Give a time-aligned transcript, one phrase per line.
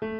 [0.00, 0.16] Hello,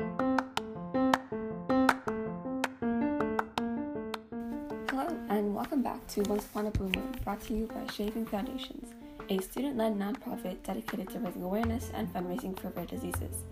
[5.30, 6.92] and welcome back to Once Upon a Blue
[7.24, 8.92] brought to you by Shaping Foundations,
[9.30, 13.44] a student led nonprofit dedicated to raising awareness and fundraising for rare diseases.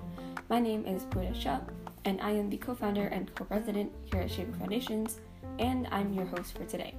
[0.50, 1.60] My name is Pooja Shah,
[2.04, 5.20] and I am the co founder and co president here at Shaping Foundations,
[5.58, 6.95] and I'm your host for today.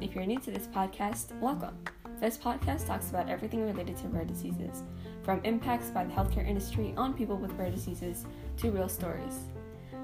[0.00, 1.76] If you're new to this podcast, welcome.
[2.20, 4.82] This podcast talks about everything related to rare diseases,
[5.22, 8.24] from impacts by the healthcare industry on people with rare diseases
[8.58, 9.46] to real stories.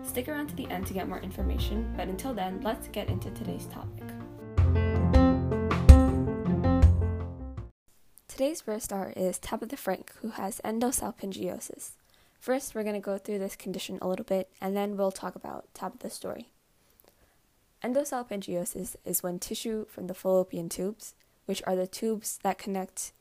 [0.03, 3.31] Stick around to the end to get more information, but until then, let's get into
[3.31, 4.05] today's topic.
[8.29, 11.93] Today's first star is Tabitha Frank, who has endosalpingiosis.
[12.39, 15.35] First, we're going to go through this condition a little bit, and then we'll talk
[15.35, 16.49] about Tabitha's story.
[17.83, 21.15] Endosalpingiosis is when tissue from the fallopian tubes,
[21.47, 23.13] which are the tubes that connect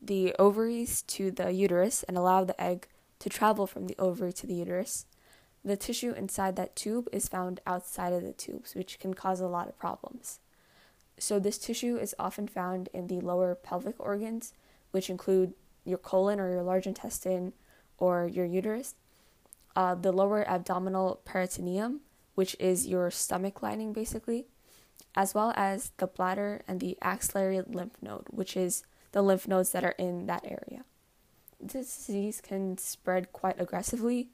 [0.00, 2.88] the ovaries to the uterus and allow the egg
[3.24, 5.06] to travel from the ovary to the uterus,
[5.64, 9.46] the tissue inside that tube is found outside of the tubes, which can cause a
[9.46, 10.40] lot of problems.
[11.18, 14.52] So, this tissue is often found in the lower pelvic organs,
[14.90, 15.54] which include
[15.86, 17.54] your colon or your large intestine
[17.96, 18.94] or your uterus,
[19.74, 22.00] uh, the lower abdominal peritoneum,
[22.34, 24.48] which is your stomach lining basically,
[25.14, 29.72] as well as the bladder and the axillary lymph node, which is the lymph nodes
[29.72, 30.84] that are in that area.
[31.64, 34.28] This disease can spread quite aggressively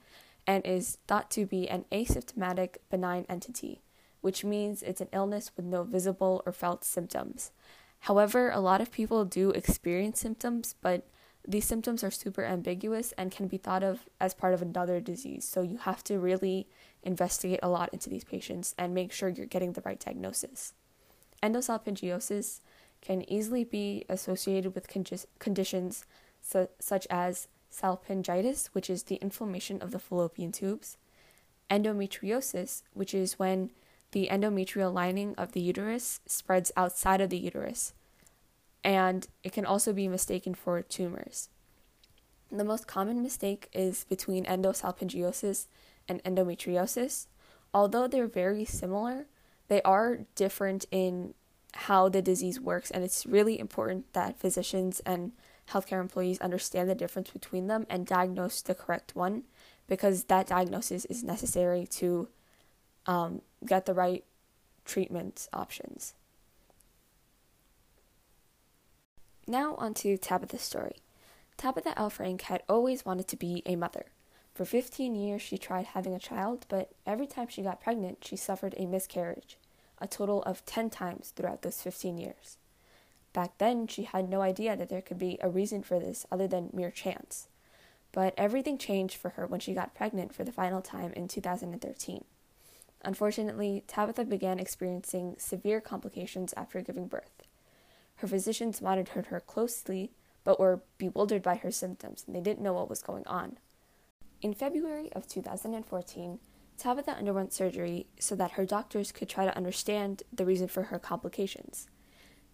[0.49, 3.83] and is thought to be an asymptomatic benign entity,
[4.21, 7.53] which means it's an illness with no visible or felt symptoms.
[8.01, 11.07] However, a lot of people do experience symptoms, but
[11.47, 15.45] these symptoms are super ambiguous and can be thought of as part of another disease.
[15.45, 16.67] So you have to really
[17.05, 20.73] investigate a lot into these patients and make sure you're getting the right diagnosis.
[21.45, 22.61] Endosalpingiosis
[23.01, 25.07] can easily be associated with con-
[25.39, 26.05] conditions
[26.41, 30.97] su- such as salpingitis, which is the inflammation of the fallopian tubes,
[31.71, 33.71] endometriosis, which is when
[34.13, 37.93] the endometrial lining of the uterus spreads outside of the uterus,
[38.83, 41.49] and it can also be mistaken for tumors.
[42.51, 45.67] The most common mistake is between endosalpingiosis
[46.09, 47.27] and endometriosis.
[47.73, 49.27] Although they're very similar,
[49.69, 51.35] they are different in
[51.73, 55.33] how the disease works, and it's really important that physicians and
[55.71, 59.45] healthcare employees understand the difference between them and diagnose the correct one
[59.87, 62.29] because that diagnosis is necessary to
[63.07, 64.25] um, get the right
[64.85, 66.15] treatment options.
[69.47, 70.97] Now, on to Tabitha's story.
[71.57, 72.09] Tabitha L.
[72.09, 74.07] Frank had always wanted to be a mother.
[74.55, 78.37] For 15 years, she tried having a child, but every time she got pregnant, she
[78.37, 79.59] suffered a miscarriage,
[80.01, 82.57] a total of 10 times throughout those 15 years.
[83.33, 86.49] Back then, she had no idea that there could be a reason for this other
[86.49, 87.49] than mere chance.
[88.13, 92.25] But everything changed for her when she got pregnant for the final time in 2013.
[93.03, 97.45] Unfortunately, Tabitha began experiencing severe complications after giving birth.
[98.17, 100.11] Her physicians monitored her closely,
[100.45, 103.59] but were bewildered by her symptoms and they didn't know what was going on.
[104.43, 106.39] In February of 2014,
[106.81, 110.99] Tabitha underwent surgery so that her doctors could try to understand the reason for her
[110.99, 111.89] complications.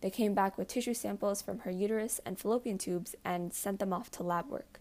[0.00, 3.92] They came back with tissue samples from her uterus and fallopian tubes and sent them
[3.92, 4.80] off to lab work.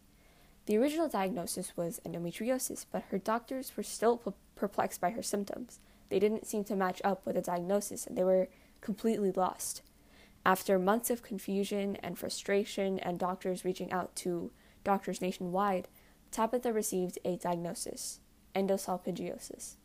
[0.66, 4.20] The original diagnosis was endometriosis, but her doctors were still
[4.56, 5.80] perplexed by her symptoms.
[6.10, 8.50] They didn't seem to match up with the diagnosis and they were
[8.82, 9.84] completely lost.
[10.44, 14.52] After months of confusion and frustration and doctors reaching out to
[14.84, 15.88] doctors nationwide,
[16.32, 18.22] Tabitha received a diagnosis
[18.56, 19.76] endosalpingiosis.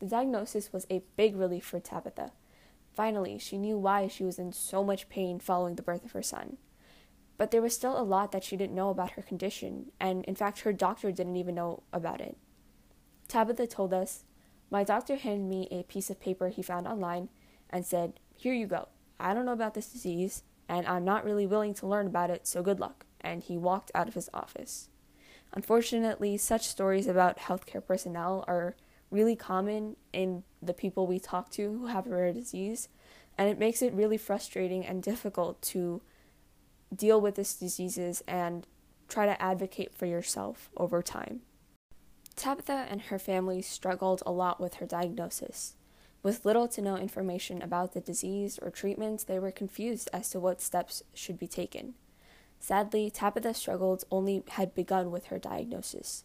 [0.00, 2.32] The diagnosis was a big relief for Tabitha.
[2.94, 6.22] Finally, she knew why she was in so much pain following the birth of her
[6.22, 6.56] son.
[7.36, 10.34] But there was still a lot that she didn't know about her condition, and in
[10.34, 12.36] fact, her doctor didn't even know about it.
[13.28, 14.24] Tabitha told us,
[14.70, 17.28] My doctor handed me a piece of paper he found online
[17.70, 18.88] and said, Here you go.
[19.20, 22.46] I don't know about this disease, and I'm not really willing to learn about it,
[22.46, 23.06] so good luck.
[23.20, 24.88] And he walked out of his office.
[25.52, 28.76] Unfortunately, such stories about healthcare personnel are
[29.10, 32.88] really common in the people we talk to who have a rare disease,
[33.36, 36.02] and it makes it really frustrating and difficult to
[36.94, 38.66] deal with these diseases and
[39.08, 41.40] try to advocate for yourself over time.
[42.36, 45.74] Tabitha and her family struggled a lot with her diagnosis.
[46.22, 50.40] With little to no information about the disease or treatments, they were confused as to
[50.40, 51.94] what steps should be taken.
[52.60, 56.24] Sadly, Tabitha's struggles only had begun with her diagnosis.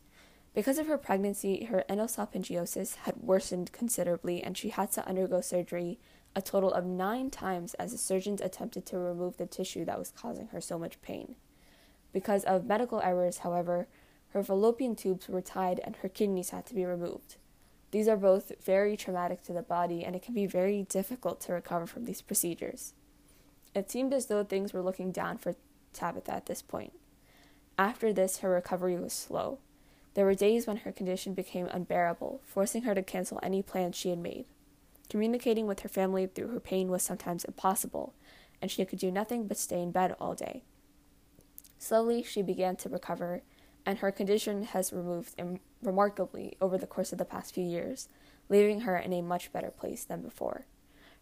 [0.53, 5.99] Because of her pregnancy, her endosalpingiosis had worsened considerably, and she had to undergo surgery
[6.35, 10.11] a total of nine times as the surgeons attempted to remove the tissue that was
[10.11, 11.35] causing her so much pain.
[12.11, 13.87] Because of medical errors, however,
[14.33, 17.35] Her fallopian tubes were tied and her kidneys had to be removed.
[17.91, 21.53] These are both very traumatic to the body, and it can be very difficult to
[21.53, 22.93] recover from these procedures.
[23.75, 25.55] It seemed as though things were looking down for
[25.93, 26.93] Tabitha at this point.
[27.77, 29.59] After this, her recovery was slow.
[30.13, 34.09] There were days when her condition became unbearable, forcing her to cancel any plans she
[34.09, 34.45] had made.
[35.09, 38.13] Communicating with her family through her pain was sometimes impossible,
[38.61, 40.63] and she could do nothing but stay in bed all day.
[41.79, 43.41] Slowly, she began to recover,
[43.85, 48.07] and her condition has removed Im- remarkably over the course of the past few years,
[48.49, 50.65] leaving her in a much better place than before.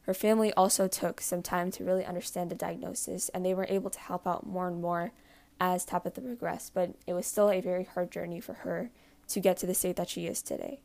[0.04, 3.90] Her family also took some time to really understand the diagnosis, and they were able
[3.92, 5.12] to help out more and more
[5.60, 8.90] as Tabitha progressed, but it was still a very hard journey for her
[9.28, 10.82] to get to the state that she is today.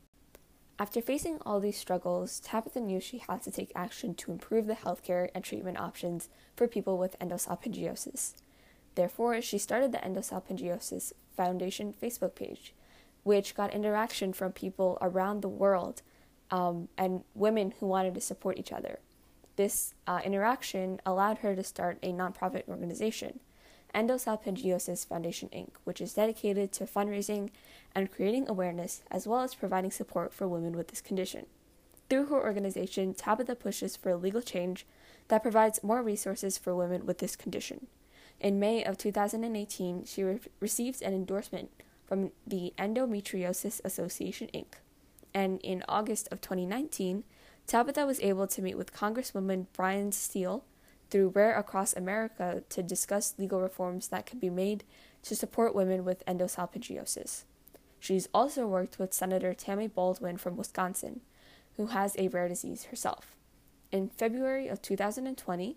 [0.78, 4.74] After facing all these struggles, Tabitha knew she had to take action to improve the
[4.74, 8.34] healthcare and treatment options for people with endosalpingiosis.
[8.94, 12.74] Therefore, she started the Endosalpingiosis Foundation Facebook page,
[13.22, 16.02] which got interaction from people around the world
[16.50, 18.98] um, and women who wanted to support each other.
[19.56, 23.40] This uh, interaction allowed her to start a nonprofit organization,
[23.94, 27.48] Endosalpingiosis Foundation Inc., which is dedicated to fundraising
[27.94, 31.46] and creating awareness as well as providing support for women with this condition.
[32.10, 34.86] Through her organization, Tabitha pushes for legal change
[35.28, 37.86] that provides more resources for women with this condition.
[38.38, 41.70] In May of 2018, she re- received an endorsement
[42.06, 44.74] from the Endometriosis Association Inc.
[45.32, 47.24] And in August of 2019,
[47.66, 50.64] Tabitha was able to meet with Congresswoman Bryan Steil
[51.10, 54.84] through Rare Across America to discuss legal reforms that could be made
[55.22, 57.42] to support women with endosalpingiosis.
[57.98, 61.22] She's also worked with Senator Tammy Baldwin from Wisconsin,
[61.76, 63.36] who has a rare disease herself.
[63.90, 65.76] In February of 2020,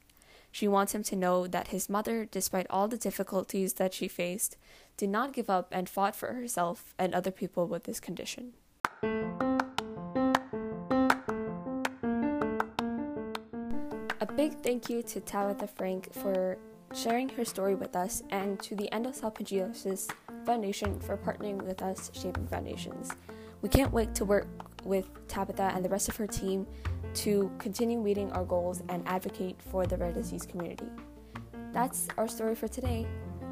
[0.51, 4.57] She wants him to know that his mother, despite all the difficulties that she faced,
[4.97, 8.53] did not give up and fought for herself and other people with this condition.
[14.21, 16.55] A big thank you to Tabitha Frank for
[16.93, 20.11] sharing her story with us and to the Endosalpingiosis
[20.45, 23.09] Foundation for partnering with us, Shaping Foundations.
[23.63, 24.45] We can't wait to work
[24.83, 26.67] with Tabitha and the rest of her team
[27.15, 30.85] to continue meeting our goals and advocate for the rare disease community.
[31.73, 33.07] That's our story for today.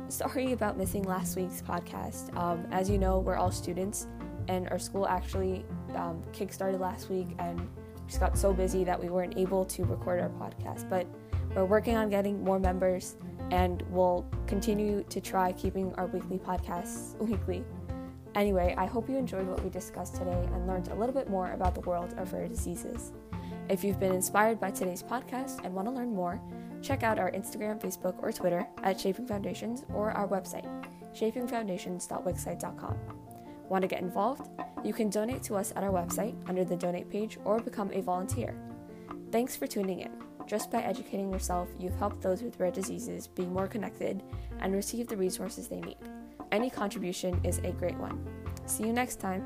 [0.08, 2.36] Sorry about missing last week's podcast.
[2.38, 4.06] Um, as you know, we're all students,
[4.48, 7.68] and our school actually um, kickstarted last week, and
[8.10, 10.90] just got so busy that we weren't able to record our podcast.
[10.90, 11.06] But
[11.56, 13.16] we're working on getting more members
[13.52, 17.64] and we'll continue to try keeping our weekly podcasts weekly.
[18.36, 21.52] Anyway, I hope you enjoyed what we discussed today and learned a little bit more
[21.52, 23.12] about the world of rare diseases.
[23.70, 26.40] If you've been inspired by today's podcast and want to learn more,
[26.82, 30.68] check out our Instagram, Facebook, or Twitter at Shaping Foundations or our website,
[31.14, 32.98] shapingfoundations.wixsite.com.
[33.68, 34.50] Want to get involved?
[34.84, 38.02] You can donate to us at our website under the donate page or become a
[38.02, 38.56] volunteer.
[39.32, 40.12] Thanks for tuning in.
[40.48, 44.24] Just by educating yourself, you've helped those with rare diseases be more connected
[44.62, 45.98] and receive the resources they need.
[46.52, 48.26] Any contribution is a great one.
[48.66, 49.46] See you next time.